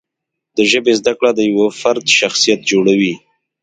[0.57, 3.13] د ژبې زده کړه د یوه فرد شخصیت جوړوي.